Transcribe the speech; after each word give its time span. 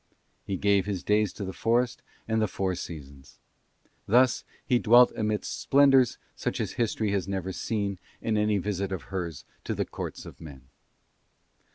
He 0.47 0.57
gave 0.57 0.87
his 0.87 1.03
days 1.03 1.31
to 1.33 1.45
the 1.45 1.53
forest 1.53 2.01
and 2.27 2.41
the 2.41 2.47
four 2.47 2.73
seasons. 2.73 3.37
Thus 4.07 4.43
he 4.65 4.79
dwelt 4.79 5.13
amidst 5.15 5.59
splendours 5.61 6.17
such 6.35 6.59
as 6.59 6.71
History 6.71 7.11
has 7.11 7.27
never 7.27 7.51
seen 7.51 7.99
in 8.19 8.35
any 8.35 8.57
visit 8.57 8.91
of 8.91 9.03
hers 9.13 9.45
to 9.63 9.75
the 9.75 9.85
courts 9.85 10.25
of 10.25 10.41
men. 10.41 10.63